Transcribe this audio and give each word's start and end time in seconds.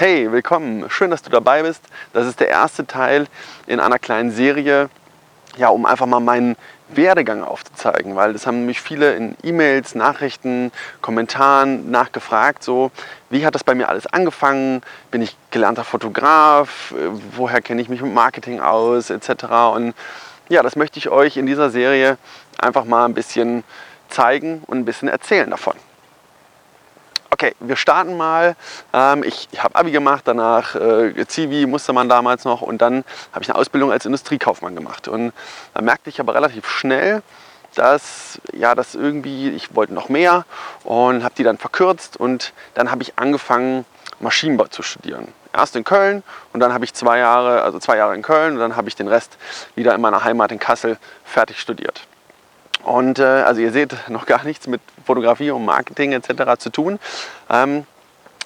Hey, 0.00 0.32
willkommen. 0.32 0.88
Schön, 0.88 1.10
dass 1.10 1.20
du 1.20 1.28
dabei 1.28 1.62
bist. 1.62 1.82
Das 2.14 2.26
ist 2.26 2.40
der 2.40 2.48
erste 2.48 2.86
Teil 2.86 3.26
in 3.66 3.80
einer 3.80 3.98
kleinen 3.98 4.30
Serie, 4.30 4.88
ja, 5.58 5.68
um 5.68 5.84
einfach 5.84 6.06
mal 6.06 6.20
meinen 6.20 6.56
Werdegang 6.88 7.44
aufzuzeigen, 7.44 8.16
weil 8.16 8.32
das 8.32 8.46
haben 8.46 8.64
mich 8.64 8.80
viele 8.80 9.14
in 9.14 9.36
E-Mails, 9.42 9.94
Nachrichten, 9.94 10.72
Kommentaren 11.02 11.90
nachgefragt, 11.90 12.64
so 12.64 12.90
wie 13.28 13.44
hat 13.44 13.54
das 13.54 13.62
bei 13.62 13.74
mir 13.74 13.90
alles 13.90 14.06
angefangen? 14.06 14.80
Bin 15.10 15.20
ich 15.20 15.36
gelernter 15.50 15.84
Fotograf? 15.84 16.94
Woher 17.36 17.60
kenne 17.60 17.82
ich 17.82 17.90
mich 17.90 18.00
mit 18.00 18.14
Marketing 18.14 18.58
aus, 18.58 19.10
etc. 19.10 19.44
Und 19.74 19.92
ja, 20.48 20.62
das 20.62 20.76
möchte 20.76 20.98
ich 20.98 21.10
euch 21.10 21.36
in 21.36 21.44
dieser 21.44 21.68
Serie 21.68 22.16
einfach 22.56 22.86
mal 22.86 23.04
ein 23.04 23.12
bisschen 23.12 23.64
zeigen 24.08 24.62
und 24.66 24.78
ein 24.78 24.86
bisschen 24.86 25.08
erzählen 25.08 25.50
davon. 25.50 25.74
Okay, 27.42 27.54
wir 27.58 27.76
starten 27.76 28.18
mal. 28.18 28.54
Ähm, 28.92 29.24
ich, 29.24 29.48
ich 29.50 29.64
habe 29.64 29.74
Abi 29.74 29.92
gemacht, 29.92 30.24
danach 30.26 30.74
äh, 30.74 31.26
Zivi 31.26 31.64
musste 31.64 31.94
man 31.94 32.06
damals 32.06 32.44
noch 32.44 32.60
und 32.60 32.82
dann 32.82 33.02
habe 33.32 33.42
ich 33.42 33.48
eine 33.48 33.58
Ausbildung 33.58 33.90
als 33.90 34.04
Industriekaufmann 34.04 34.74
gemacht. 34.74 35.08
Und 35.08 35.32
da 35.72 35.80
merkte 35.80 36.10
ich 36.10 36.20
aber 36.20 36.34
relativ 36.34 36.68
schnell, 36.68 37.22
dass 37.76 38.42
ja, 38.52 38.74
das 38.74 38.94
irgendwie, 38.94 39.48
ich 39.48 39.74
wollte 39.74 39.94
noch 39.94 40.10
mehr 40.10 40.44
und 40.84 41.24
habe 41.24 41.34
die 41.34 41.42
dann 41.42 41.56
verkürzt 41.56 42.18
und 42.18 42.52
dann 42.74 42.90
habe 42.90 43.02
ich 43.02 43.18
angefangen, 43.18 43.86
Maschinenbau 44.18 44.66
zu 44.66 44.82
studieren. 44.82 45.28
Erst 45.54 45.76
in 45.76 45.84
Köln 45.84 46.22
und 46.52 46.60
dann 46.60 46.74
habe 46.74 46.84
ich 46.84 46.92
zwei 46.92 47.20
Jahre, 47.20 47.62
also 47.62 47.78
zwei 47.78 47.96
Jahre 47.96 48.14
in 48.14 48.20
Köln 48.20 48.52
und 48.52 48.60
dann 48.60 48.76
habe 48.76 48.88
ich 48.88 48.96
den 48.96 49.08
Rest 49.08 49.38
wieder 49.76 49.94
in 49.94 50.02
meiner 50.02 50.24
Heimat 50.24 50.52
in 50.52 50.58
Kassel 50.58 50.98
fertig 51.24 51.58
studiert. 51.58 52.06
Und 52.82 53.18
äh, 53.18 53.24
also 53.24 53.60
ihr 53.60 53.72
seht 53.72 53.94
noch 54.08 54.26
gar 54.26 54.44
nichts 54.44 54.66
mit 54.66 54.80
Fotografie 55.04 55.50
und 55.50 55.64
Marketing 55.64 56.12
etc. 56.12 56.58
zu 56.58 56.70
tun. 56.70 56.98
Ähm, 57.48 57.84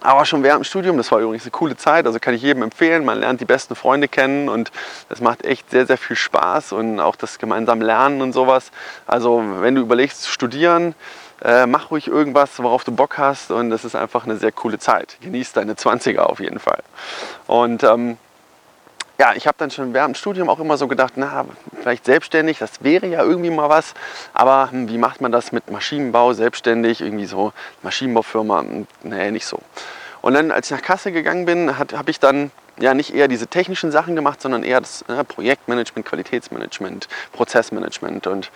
aber 0.04 0.26
schon 0.26 0.42
während 0.42 0.60
dem 0.60 0.64
Studium, 0.64 0.98
das 0.98 1.10
war 1.10 1.20
übrigens 1.20 1.44
eine 1.44 1.50
coole 1.50 1.78
Zeit, 1.78 2.06
also 2.06 2.18
kann 2.18 2.34
ich 2.34 2.42
jedem 2.42 2.62
empfehlen, 2.62 3.06
man 3.06 3.20
lernt 3.20 3.40
die 3.40 3.46
besten 3.46 3.74
Freunde 3.74 4.06
kennen 4.06 4.50
und 4.50 4.70
das 5.08 5.22
macht 5.22 5.46
echt 5.46 5.70
sehr, 5.70 5.86
sehr 5.86 5.96
viel 5.96 6.14
Spaß 6.14 6.72
und 6.72 7.00
auch 7.00 7.16
das 7.16 7.38
gemeinsame 7.38 7.82
Lernen 7.82 8.20
und 8.20 8.34
sowas. 8.34 8.70
Also 9.06 9.42
wenn 9.60 9.74
du 9.74 9.80
überlegst, 9.80 10.28
studieren, 10.28 10.94
äh, 11.42 11.64
mach 11.64 11.90
ruhig 11.90 12.06
irgendwas, 12.06 12.62
worauf 12.62 12.84
du 12.84 12.92
Bock 12.92 13.16
hast 13.16 13.50
und 13.50 13.70
das 13.70 13.86
ist 13.86 13.94
einfach 13.94 14.24
eine 14.24 14.36
sehr 14.36 14.52
coole 14.52 14.78
Zeit. 14.78 15.16
Genieß 15.22 15.54
deine 15.54 15.72
20er 15.72 16.20
auf 16.20 16.38
jeden 16.38 16.58
Fall. 16.58 16.82
Und 17.46 17.82
ähm, 17.82 18.18
ja, 19.18 19.34
ich 19.34 19.46
habe 19.46 19.56
dann 19.58 19.70
schon 19.70 19.94
während 19.94 20.16
dem 20.16 20.18
Studium 20.18 20.50
auch 20.50 20.58
immer 20.58 20.76
so 20.76 20.88
gedacht, 20.88 21.14
na, 21.16 21.44
vielleicht 21.80 22.04
selbstständig, 22.04 22.58
das 22.58 22.82
wäre 22.82 23.06
ja 23.06 23.22
irgendwie 23.22 23.50
mal 23.50 23.68
was. 23.68 23.94
Aber 24.32 24.70
hm, 24.70 24.88
wie 24.88 24.98
macht 24.98 25.20
man 25.20 25.30
das 25.30 25.52
mit 25.52 25.70
Maschinenbau 25.70 26.32
selbstständig? 26.32 27.00
Irgendwie 27.00 27.26
so 27.26 27.52
Maschinenbaufirma? 27.82 28.60
Hm, 28.60 28.86
nee, 29.02 29.30
nicht 29.30 29.46
so. 29.46 29.60
Und 30.20 30.34
dann, 30.34 30.50
als 30.50 30.70
ich 30.70 30.76
nach 30.76 30.82
Kassel 30.82 31.12
gegangen 31.12 31.44
bin, 31.44 31.78
habe 31.78 32.10
ich 32.10 32.18
dann 32.18 32.50
ja 32.80 32.94
nicht 32.94 33.14
eher 33.14 33.28
diese 33.28 33.46
technischen 33.46 33.92
Sachen 33.92 34.16
gemacht, 34.16 34.40
sondern 34.40 34.64
eher 34.64 34.80
das 34.80 35.04
ne, 35.06 35.22
Projektmanagement, 35.22 36.06
Qualitätsmanagement, 36.06 37.08
Prozessmanagement 37.32 38.26
und 38.26 38.50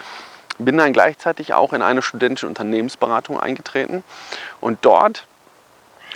bin 0.59 0.77
dann 0.77 0.93
gleichzeitig 0.93 1.55
auch 1.55 1.73
in 1.73 1.83
eine 1.83 2.03
studentische 2.03 2.49
Unternehmensberatung 2.49 3.39
eingetreten. 3.39 4.03
Und 4.61 4.79
dort 4.83 5.27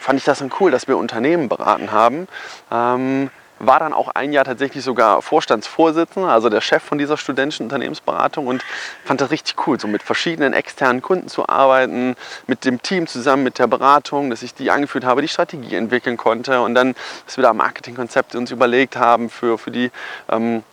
fand 0.00 0.18
ich 0.18 0.24
das 0.24 0.40
dann 0.40 0.50
cool, 0.58 0.72
dass 0.72 0.88
wir 0.88 0.96
Unternehmen 0.96 1.48
beraten 1.48 1.92
haben. 1.92 2.27
Ähm, 2.72 3.30
war 3.62 3.78
dann 3.78 3.92
auch 3.92 4.08
ein 4.08 4.32
Jahr 4.32 4.44
tatsächlich 4.44 4.82
sogar 4.84 5.22
Vorstandsvorsitzender, 5.22 6.28
also 6.28 6.48
der 6.48 6.60
Chef 6.60 6.82
von 6.82 6.98
dieser 6.98 7.16
studentischen 7.16 7.66
Unternehmensberatung 7.66 8.48
und 8.48 8.62
fand 9.05 9.20
das 9.20 9.30
richtig 9.30 9.66
cool, 9.66 9.78
so 9.78 9.86
mit 9.86 10.02
verschiedenen 10.02 10.52
externen 10.52 11.00
Kunden 11.00 11.28
zu 11.28 11.48
arbeiten, 11.48 12.16
mit 12.48 12.64
dem 12.64 12.83
Team 12.83 13.06
zusammen, 13.06 13.44
mit 13.44 13.60
der 13.60 13.68
Beratung, 13.68 14.30
dass 14.30 14.42
ich 14.42 14.52
die 14.52 14.70
angeführt 14.70 15.05
habe, 15.05 15.22
die 15.22 15.28
Strategie 15.28 15.77
entwickeln 15.77 16.16
konnte 16.16 16.60
und 16.60 16.74
dann, 16.74 16.94
dass 17.24 17.36
wir 17.36 17.42
da 17.42 17.55
Marketingkonzepte 17.55 18.36
uns 18.36 18.50
überlegt 18.50 18.96
haben 18.96 19.30
für, 19.30 19.58
für 19.58 19.70
die 19.70 19.92
ähm, 20.28 20.64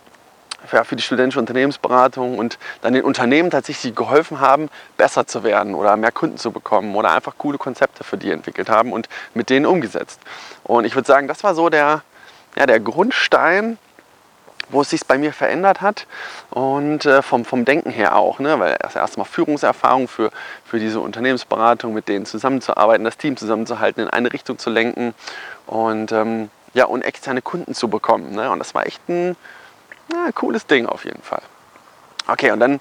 für 0.66 0.94
die 0.94 1.02
studentische 1.02 1.38
Unternehmensberatung 1.38 2.38
und 2.38 2.58
dann 2.82 2.92
den 2.92 3.02
Unternehmen 3.02 3.50
tatsächlich 3.50 3.94
geholfen 3.94 4.40
haben, 4.40 4.68
besser 4.98 5.26
zu 5.26 5.42
werden 5.42 5.74
oder 5.74 5.96
mehr 5.96 6.12
Kunden 6.12 6.36
zu 6.36 6.50
bekommen 6.50 6.94
oder 6.96 7.12
einfach 7.12 7.34
coole 7.38 7.56
Konzepte 7.56 8.04
für 8.04 8.18
die 8.18 8.30
entwickelt 8.30 8.68
haben 8.68 8.92
und 8.92 9.08
mit 9.32 9.48
denen 9.48 9.64
umgesetzt. 9.64 10.20
Und 10.62 10.84
ich 10.84 10.94
würde 10.94 11.06
sagen, 11.06 11.28
das 11.28 11.42
war 11.44 11.54
so 11.54 11.70
der, 11.70 12.02
ja, 12.56 12.66
der 12.66 12.80
Grundstein, 12.80 13.78
wo 14.68 14.82
es 14.82 14.90
sich 14.90 15.04
bei 15.06 15.18
mir 15.18 15.32
verändert 15.32 15.80
hat 15.80 16.06
und 16.50 17.04
äh, 17.04 17.22
vom, 17.22 17.44
vom 17.44 17.64
Denken 17.64 17.90
her 17.90 18.16
auch, 18.16 18.38
ne? 18.38 18.58
weil 18.60 18.76
das 18.80 18.96
erste 18.96 19.18
Mal 19.18 19.24
Führungserfahrung 19.24 20.08
für, 20.08 20.30
für 20.64 20.78
diese 20.78 21.00
Unternehmensberatung, 21.00 21.92
mit 21.92 22.08
denen 22.08 22.26
zusammenzuarbeiten, 22.26 23.04
das 23.04 23.16
Team 23.16 23.36
zusammenzuhalten, 23.36 24.04
in 24.04 24.10
eine 24.10 24.32
Richtung 24.32 24.58
zu 24.58 24.70
lenken 24.70 25.14
und, 25.66 26.12
ähm, 26.12 26.50
ja, 26.72 26.84
und 26.84 27.02
externe 27.02 27.42
Kunden 27.42 27.74
zu 27.74 27.88
bekommen. 27.88 28.32
Ne? 28.34 28.50
Und 28.50 28.60
das 28.60 28.74
war 28.74 28.86
echt 28.86 29.08
ein 29.08 29.36
ja, 30.12 30.30
cooles 30.32 30.66
Ding 30.66 30.86
auf 30.86 31.04
jeden 31.04 31.22
Fall. 31.22 31.42
Okay, 32.28 32.52
und 32.52 32.60
dann 32.60 32.80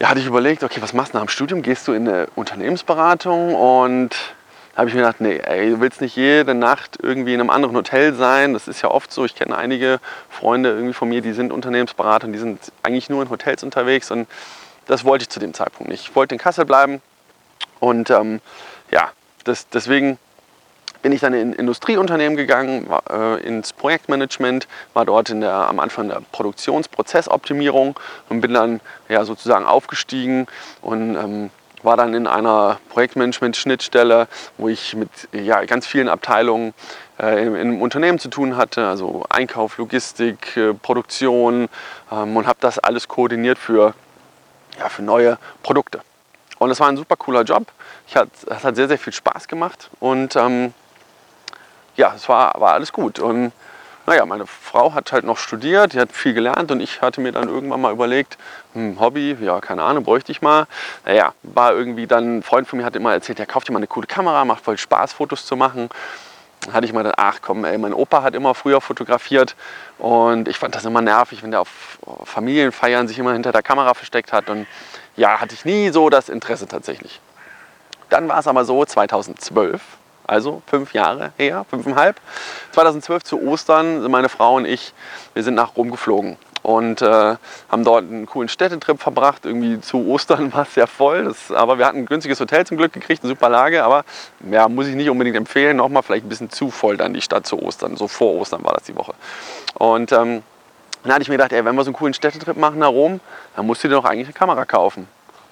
ja, 0.00 0.08
hatte 0.08 0.20
ich 0.20 0.26
überlegt, 0.26 0.64
okay, 0.64 0.80
was 0.80 0.94
machst 0.94 1.12
du 1.12 1.18
nach 1.18 1.26
dem 1.26 1.28
Studium? 1.28 1.60
Gehst 1.60 1.86
du 1.86 1.92
in 1.92 2.08
eine 2.08 2.26
Unternehmensberatung 2.34 3.54
und 3.54 4.16
habe 4.80 4.88
ich 4.88 4.94
mir 4.94 5.02
gedacht, 5.02 5.20
nee, 5.20 5.36
ey, 5.36 5.68
du 5.72 5.80
willst 5.80 6.00
nicht 6.00 6.16
jede 6.16 6.54
Nacht 6.54 6.96
irgendwie 7.02 7.34
in 7.34 7.40
einem 7.40 7.50
anderen 7.50 7.76
Hotel 7.76 8.14
sein. 8.14 8.54
Das 8.54 8.66
ist 8.66 8.80
ja 8.80 8.90
oft 8.90 9.12
so. 9.12 9.26
Ich 9.26 9.34
kenne 9.34 9.54
einige 9.54 10.00
Freunde 10.30 10.70
irgendwie 10.70 10.94
von 10.94 11.10
mir, 11.10 11.20
die 11.20 11.34
sind 11.34 11.52
Unternehmensberater 11.52 12.26
und 12.26 12.32
die 12.32 12.38
sind 12.38 12.72
eigentlich 12.82 13.10
nur 13.10 13.20
in 13.22 13.28
Hotels 13.28 13.62
unterwegs. 13.62 14.10
Und 14.10 14.26
das 14.86 15.04
wollte 15.04 15.24
ich 15.24 15.28
zu 15.28 15.38
dem 15.38 15.52
Zeitpunkt 15.52 15.90
nicht. 15.90 16.08
Ich 16.08 16.16
wollte 16.16 16.34
in 16.34 16.38
Kassel 16.40 16.64
bleiben. 16.64 17.02
Und 17.78 18.08
ähm, 18.08 18.40
ja, 18.90 19.10
das, 19.44 19.68
deswegen 19.68 20.18
bin 21.02 21.12
ich 21.12 21.20
dann 21.20 21.34
in 21.34 21.52
Industrieunternehmen 21.52 22.38
gegangen, 22.38 22.88
war, 22.88 23.02
äh, 23.10 23.46
ins 23.46 23.74
Projektmanagement, 23.74 24.66
war 24.94 25.04
dort 25.04 25.28
in 25.28 25.42
der, 25.42 25.52
am 25.52 25.78
Anfang 25.78 26.08
der 26.08 26.22
Produktionsprozessoptimierung 26.32 28.00
und 28.30 28.40
bin 28.40 28.54
dann 28.54 28.80
ja, 29.10 29.26
sozusagen 29.26 29.66
aufgestiegen 29.66 30.46
und 30.80 31.16
ähm, 31.16 31.50
war 31.82 31.96
dann 31.96 32.14
in 32.14 32.26
einer 32.26 32.78
Projektmanagement-Schnittstelle, 32.90 34.28
wo 34.58 34.68
ich 34.68 34.94
mit 34.94 35.10
ja, 35.32 35.64
ganz 35.64 35.86
vielen 35.86 36.08
Abteilungen 36.08 36.74
äh, 37.18 37.42
in, 37.42 37.56
einem 37.56 37.82
Unternehmen 37.82 38.18
zu 38.18 38.28
tun 38.28 38.56
hatte, 38.56 38.86
also 38.86 39.24
Einkauf, 39.28 39.78
Logistik, 39.78 40.56
äh, 40.56 40.74
Produktion 40.74 41.68
ähm, 42.10 42.36
und 42.36 42.46
habe 42.46 42.58
das 42.60 42.78
alles 42.78 43.08
koordiniert 43.08 43.58
für, 43.58 43.94
ja, 44.78 44.88
für 44.88 45.02
neue 45.02 45.38
Produkte. 45.62 46.00
Und 46.58 46.70
es 46.70 46.80
war 46.80 46.88
ein 46.88 46.96
super 46.96 47.16
cooler 47.16 47.42
Job. 47.42 47.66
Ich 48.06 48.16
hat, 48.16 48.28
es 48.46 48.64
hat 48.64 48.76
sehr, 48.76 48.88
sehr 48.88 48.98
viel 48.98 49.12
Spaß 49.12 49.48
gemacht 49.48 49.90
und 50.00 50.36
ähm, 50.36 50.74
ja, 51.96 52.12
es 52.14 52.28
war, 52.28 52.60
war 52.60 52.74
alles 52.74 52.92
gut. 52.92 53.18
Und 53.18 53.52
naja, 54.10 54.26
meine 54.26 54.44
Frau 54.44 54.92
hat 54.92 55.12
halt 55.12 55.24
noch 55.24 55.38
studiert, 55.38 55.92
die 55.92 56.00
hat 56.00 56.10
viel 56.10 56.34
gelernt 56.34 56.72
und 56.72 56.80
ich 56.80 57.00
hatte 57.00 57.20
mir 57.20 57.30
dann 57.30 57.48
irgendwann 57.48 57.80
mal 57.80 57.92
überlegt, 57.92 58.38
hm, 58.72 58.98
Hobby, 58.98 59.36
ja, 59.40 59.60
keine 59.60 59.84
Ahnung, 59.84 60.02
bräuchte 60.02 60.32
ich 60.32 60.42
mal. 60.42 60.66
Naja, 61.04 61.32
war 61.44 61.74
irgendwie 61.74 62.08
dann, 62.08 62.38
ein 62.38 62.42
Freund 62.42 62.66
von 62.66 62.80
mir 62.80 62.84
hat 62.84 62.96
immer 62.96 63.12
erzählt, 63.12 63.38
ja, 63.38 63.46
kauft 63.46 63.68
dir 63.68 63.72
mal 63.72 63.78
eine 63.78 63.86
coole 63.86 64.08
Kamera, 64.08 64.44
macht 64.44 64.64
voll 64.64 64.78
Spaß, 64.78 65.12
Fotos 65.12 65.46
zu 65.46 65.54
machen. 65.54 65.90
Dann 66.62 66.74
hatte 66.74 66.86
ich 66.86 66.92
mal 66.92 67.04
gedacht, 67.04 67.18
ach 67.18 67.38
komm, 67.40 67.64
ey, 67.64 67.78
mein 67.78 67.94
Opa 67.94 68.24
hat 68.24 68.34
immer 68.34 68.56
früher 68.56 68.80
fotografiert 68.80 69.54
und 69.98 70.48
ich 70.48 70.58
fand 70.58 70.74
das 70.74 70.84
immer 70.84 71.02
nervig, 71.02 71.44
wenn 71.44 71.52
der 71.52 71.60
auf 71.60 72.00
Familienfeiern 72.24 73.06
sich 73.06 73.16
immer 73.16 73.32
hinter 73.32 73.52
der 73.52 73.62
Kamera 73.62 73.94
versteckt 73.94 74.32
hat 74.32 74.50
und 74.50 74.66
ja, 75.14 75.40
hatte 75.40 75.54
ich 75.54 75.64
nie 75.64 75.90
so 75.90 76.10
das 76.10 76.28
Interesse 76.28 76.66
tatsächlich. 76.66 77.20
Dann 78.08 78.28
war 78.28 78.40
es 78.40 78.48
aber 78.48 78.64
so, 78.64 78.84
2012 78.84 79.80
also 80.30 80.62
fünf 80.66 80.94
Jahre 80.94 81.32
her, 81.36 81.66
fünfeinhalb. 81.68 82.20
2012 82.70 83.24
zu 83.24 83.42
Ostern 83.42 84.00
sind 84.00 84.10
meine 84.12 84.28
Frau 84.28 84.54
und 84.54 84.64
ich, 84.64 84.94
wir 85.34 85.42
sind 85.42 85.56
nach 85.56 85.76
Rom 85.76 85.90
geflogen 85.90 86.36
und 86.62 87.02
äh, 87.02 87.34
haben 87.68 87.84
dort 87.84 88.04
einen 88.04 88.26
coolen 88.26 88.48
Städtetrip 88.48 89.00
verbracht. 89.00 89.44
Irgendwie 89.44 89.80
zu 89.80 90.06
Ostern 90.06 90.52
war 90.52 90.62
es 90.62 90.74
sehr 90.74 90.86
voll, 90.86 91.24
das, 91.24 91.50
aber 91.50 91.78
wir 91.78 91.86
hatten 91.86 91.98
ein 91.98 92.06
günstiges 92.06 92.38
Hotel 92.38 92.64
zum 92.64 92.76
Glück 92.76 92.92
gekriegt, 92.92 93.24
eine 93.24 93.28
super 93.28 93.48
Lage, 93.48 93.82
aber 93.82 94.04
ja, 94.48 94.68
muss 94.68 94.86
ich 94.86 94.94
nicht 94.94 95.10
unbedingt 95.10 95.36
empfehlen. 95.36 95.76
Nochmal 95.76 96.04
vielleicht 96.04 96.24
ein 96.24 96.28
bisschen 96.28 96.50
zu 96.50 96.70
voll 96.70 96.96
dann 96.96 97.12
die 97.12 97.22
Stadt 97.22 97.44
zu 97.44 97.60
Ostern, 97.60 97.96
so 97.96 98.06
vor 98.06 98.34
Ostern 98.34 98.62
war 98.62 98.74
das 98.74 98.84
die 98.84 98.94
Woche. 98.94 99.14
Und 99.74 100.12
ähm, 100.12 100.44
dann 101.02 101.12
hatte 101.12 101.22
ich 101.22 101.28
mir 101.28 101.38
gedacht, 101.38 101.52
ey, 101.52 101.64
wenn 101.64 101.74
wir 101.74 101.82
so 101.82 101.88
einen 101.88 101.96
coolen 101.96 102.14
Städtetrip 102.14 102.56
machen 102.56 102.78
nach 102.78 102.90
Rom, 102.90 103.18
dann 103.56 103.66
musst 103.66 103.82
du 103.82 103.88
dir 103.88 103.94
doch 103.94 104.04
eigentlich 104.04 104.28
eine 104.28 104.34
Kamera 104.34 104.64
kaufen. 104.64 105.08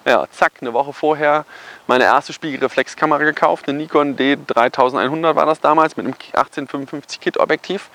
Ja, 0.09 0.25
zack, 0.31 0.53
eine 0.61 0.73
Woche 0.73 0.91
vorher 0.91 1.45
meine 1.85 2.05
erste 2.05 2.33
Spiegelreflexkamera 2.33 3.19
gekauft, 3.25 3.69
eine 3.69 3.77
Nikon 3.77 4.17
D3100 4.17 5.35
war 5.35 5.45
das 5.45 5.59
damals 5.59 5.97
mit 5.97 6.07
einem 6.07 6.15
1855 6.15 7.19
Kit 7.19 7.39
Objektiv 7.39 7.91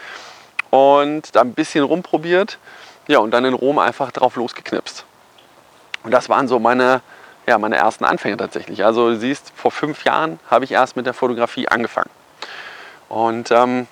und 0.71 1.35
da 1.35 1.41
ein 1.41 1.55
bisschen 1.55 1.83
rumprobiert. 1.83 2.59
Ja, 3.09 3.19
und 3.19 3.33
dann 3.33 3.45
in 3.45 3.53
Rom 3.53 3.81
einfach 3.81 4.13
drauf 4.13 4.37
losgeknipst. 4.37 5.05
Und 6.05 6.13
das 6.13 6.29
waren 6.29 6.47
so 6.47 6.61
meine, 6.61 7.01
ja, 7.49 7.59
meine 7.59 7.79
ersten 7.79 8.05
Anfänge 8.05 8.37
tatsächlich. 8.37 8.85
Also 8.85 9.11
du 9.11 9.17
siehst, 9.17 9.53
vor 9.57 9.73
fünf 9.73 10.05
Jahren 10.05 10.39
habe 10.49 10.65
ich 10.65 10.71
erst 10.71 10.95
mit 10.95 11.07
der 11.07 11.15
Fotografie 11.15 11.67
angefangen. 11.67 12.11
Und 13.09 13.51
ähm, 13.51 13.89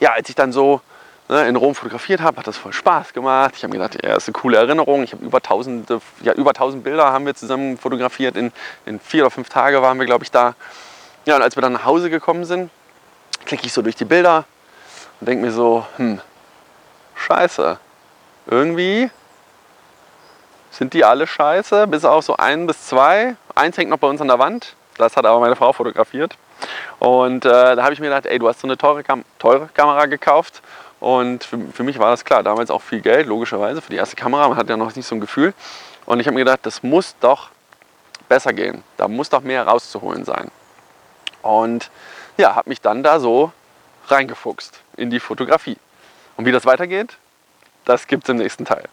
ja, 0.00 0.10
als 0.10 0.28
ich 0.28 0.34
dann 0.34 0.50
so 0.50 0.80
in 1.28 1.56
Rom 1.56 1.74
fotografiert 1.74 2.22
habe, 2.22 2.38
hat 2.38 2.46
das 2.46 2.56
voll 2.56 2.72
Spaß 2.72 3.12
gemacht. 3.12 3.54
Ich 3.56 3.62
habe 3.62 3.76
mir 3.76 3.82
gedacht, 3.82 4.02
ja, 4.02 4.16
ist 4.16 4.28
eine 4.28 4.32
coole 4.32 4.56
Erinnerung. 4.56 5.02
Ich 5.02 5.12
habe 5.12 5.24
über 5.24 5.42
tausende, 5.42 6.00
ja, 6.22 6.32
über 6.32 6.54
tausend 6.54 6.84
Bilder 6.84 7.12
haben 7.12 7.26
wir 7.26 7.34
zusammen 7.34 7.76
fotografiert. 7.76 8.36
In, 8.36 8.50
in 8.86 8.98
vier 8.98 9.24
oder 9.24 9.30
fünf 9.30 9.50
Tagen 9.50 9.82
waren 9.82 9.98
wir, 9.98 10.06
glaube 10.06 10.24
ich, 10.24 10.30
da. 10.30 10.54
Ja, 11.26 11.36
und 11.36 11.42
als 11.42 11.54
wir 11.56 11.60
dann 11.60 11.74
nach 11.74 11.84
Hause 11.84 12.08
gekommen 12.08 12.46
sind, 12.46 12.70
klicke 13.44 13.66
ich 13.66 13.72
so 13.74 13.82
durch 13.82 13.96
die 13.96 14.06
Bilder 14.06 14.46
und 15.20 15.28
denke 15.28 15.44
mir 15.44 15.52
so, 15.52 15.84
hm, 15.96 16.20
scheiße. 17.14 17.78
Irgendwie 18.46 19.10
sind 20.70 20.94
die 20.94 21.04
alle 21.04 21.26
scheiße, 21.26 21.86
bis 21.88 22.06
auf 22.06 22.24
so 22.24 22.36
ein 22.38 22.66
bis 22.66 22.86
zwei. 22.86 23.36
Eins 23.54 23.76
hängt 23.76 23.90
noch 23.90 23.98
bei 23.98 24.06
uns 24.06 24.22
an 24.22 24.28
der 24.28 24.38
Wand. 24.38 24.74
Das 24.96 25.16
hat 25.16 25.26
aber 25.26 25.40
meine 25.40 25.56
Frau 25.56 25.72
fotografiert. 25.74 26.36
Und 26.98 27.44
äh, 27.44 27.76
da 27.76 27.82
habe 27.82 27.92
ich 27.92 28.00
mir 28.00 28.08
gedacht, 28.08 28.26
ey, 28.26 28.38
du 28.38 28.48
hast 28.48 28.60
so 28.60 28.66
eine 28.66 28.76
teure, 28.76 29.04
Kam 29.04 29.24
teure 29.38 29.68
Kamera 29.74 30.06
gekauft. 30.06 30.62
Und 31.00 31.44
für, 31.44 31.58
für, 31.72 31.82
mich 31.84 31.98
war 31.98 32.10
das 32.10 32.24
klar, 32.24 32.42
damals 32.42 32.70
auch 32.70 32.82
viel 32.82 33.00
Geld, 33.00 33.26
logischerweise, 33.26 33.80
für 33.80 33.90
die 33.90 33.96
erste 33.96 34.16
Kamera. 34.16 34.48
Man 34.48 34.56
hat 34.56 34.68
ja 34.68 34.76
noch 34.76 34.94
nicht 34.94 35.06
so 35.06 35.14
ein 35.14 35.20
Gefühl. 35.20 35.54
Und 36.06 36.20
ich 36.20 36.26
habe 36.26 36.34
mir 36.34 36.44
gedacht, 36.44 36.60
das 36.64 36.82
muss 36.82 37.14
doch 37.20 37.50
besser 38.28 38.52
gehen. 38.52 38.82
Da 38.96 39.08
muss 39.08 39.28
doch 39.30 39.42
mehr 39.42 39.66
rauszuholen 39.66 40.24
sein. 40.24 40.50
Und 41.42 41.90
ja, 42.36 42.54
habe 42.56 42.68
mich 42.68 42.80
dann 42.80 43.02
da 43.02 43.20
so 43.20 43.52
reingefuchst 44.08 44.80
in 44.96 45.10
die 45.10 45.20
Fotografie. 45.20 45.76
Und 46.36 46.46
wie 46.46 46.52
das 46.52 46.64
weitergeht, 46.64 47.16
das 47.84 48.06
gibt 48.06 48.24
es 48.24 48.28
im 48.30 48.36
nächsten 48.36 48.64
Teil. 48.64 48.84